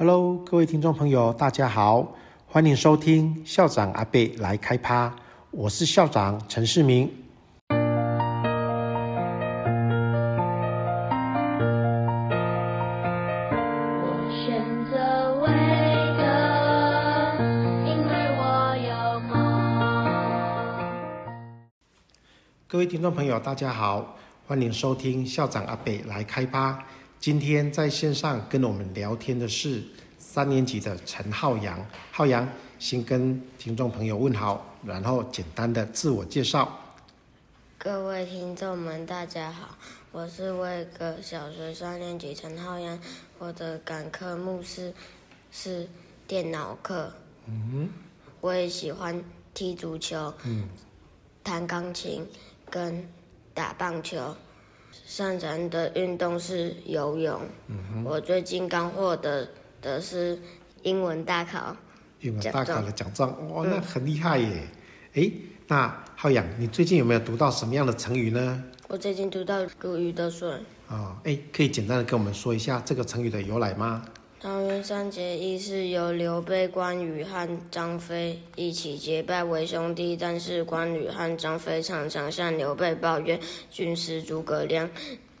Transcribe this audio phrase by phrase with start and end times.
[0.00, 2.14] Hello，各位听众朋友，大家好，
[2.46, 5.12] 欢迎收听校长阿贝来开趴，
[5.50, 7.10] 我是校长陈世明。
[7.68, 7.74] 我
[14.30, 15.48] 选择维
[16.14, 16.22] 格，
[17.90, 19.34] 因为我有梦。
[22.68, 24.14] 各位听众朋友，大家好，
[24.46, 26.78] 欢迎收听校长阿北来开趴。
[27.20, 29.82] 今天在线上跟我们聊天的是
[30.18, 31.84] 三年级的陈浩洋。
[32.12, 36.80] 浩洋，先跟听众朋友问好，然后简单的自我介绍。
[37.76, 39.76] 各位听众们，大家好，
[40.12, 42.96] 我是魏格小学三年级陈浩洋。
[43.40, 44.94] 我的感科目是
[45.50, 45.88] 是
[46.28, 47.12] 电脑课。
[47.46, 47.90] 嗯，
[48.40, 49.20] 我也喜欢
[49.52, 50.68] 踢足球，嗯，
[51.42, 52.24] 弹钢琴
[52.70, 53.04] 跟
[53.52, 54.36] 打棒球。
[55.06, 57.40] 擅长的运动是游泳。
[57.68, 59.48] 嗯、我最近刚获得
[59.80, 60.38] 的是
[60.82, 61.76] 英文大考，
[62.20, 64.68] 英文大考的奖状，哇，那很厉害耶！
[65.14, 65.32] 哎、嗯，
[65.66, 68.64] 那浩洋，你最近有没有读到什么样的成语呢？
[68.88, 70.50] 我最近读到“如鱼得水”。
[70.88, 74.04] 哦，哎，可以简单的跟我们说一下这个成语的由来吗？
[74.40, 84.88] 桃园三结义是由刘备、关羽和张飞一起结拜为兄弟，但是关羽和张飞常常向刘备抱怨军师诸葛亮，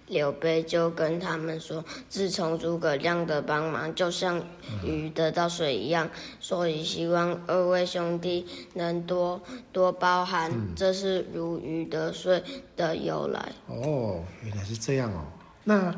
[0.08, 4.42] 刘备就跟他们说，自从诸葛亮的帮忙，就像
[4.84, 9.40] 鱼得到水一样，所以希望二位兄弟能多
[9.70, 12.42] 多包涵，这是如鱼得水
[12.76, 13.52] 的由来。
[13.68, 15.22] 哦，原来是这样哦，
[15.62, 15.94] 那。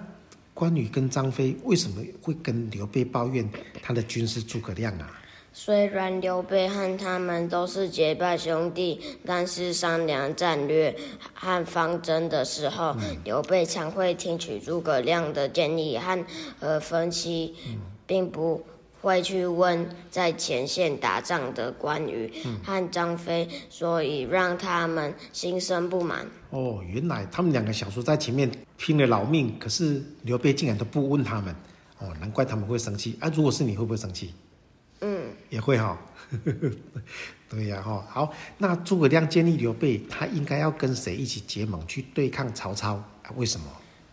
[0.61, 3.49] 关羽跟张飞为什么会跟刘备抱怨
[3.83, 5.11] 他的军师诸葛亮啊？
[5.55, 10.95] 虽然刘备和他们都是结拜兄弟，但是商量战略
[11.33, 16.27] 和方针的时候，嗯、刘备常会听取诸葛亮的建议和
[16.61, 17.55] 和分析，
[18.07, 18.63] 并不
[19.01, 22.31] 会去问在前线打仗的关羽
[22.63, 26.27] 和张飞，所以让他们心生不满。
[26.51, 31.55] 哦，原来他们两个小叔在前面拼了老命，可是刘备竟然都不问他们，
[31.99, 33.17] 哦，难怪他们会生气。
[33.21, 34.35] 啊，如果是你会不会生气？
[35.01, 35.97] 嗯，也会哈、哦。
[37.49, 42.95] 对呀、啊，哈，好，那诸葛亮建议刘备，他应该要跟谁一起结盟去对抗曹操？
[43.23, 43.67] 啊，为什么？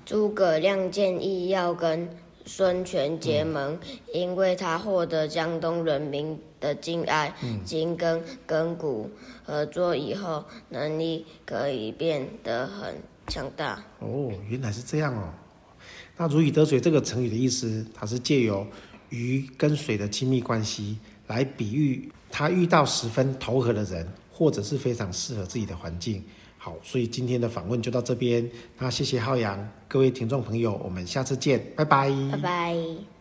[0.06, 2.08] 诸葛亮建议要跟。
[2.48, 3.78] 孙权结盟，
[4.14, 7.36] 因为他获得江东人民的敬爱，
[7.66, 9.10] 紧、嗯、跟古
[9.44, 12.96] 合作以后，能力可以变得很
[13.28, 13.84] 强大。
[14.00, 15.30] 哦，原来是这样哦。
[16.16, 18.66] 那如鱼得水这个成语的意思，它是借由
[19.10, 20.98] 鱼跟水的亲密关系
[21.28, 26.24] 来比喻他遇到十分投合的人，或者是非常适合自己的环境。
[26.58, 28.50] 好，所以今天的访问就到这边。
[28.78, 32.10] 那谢谢浩洋，各位听众朋友，我们下次见，拜拜。
[32.32, 33.17] 拜拜。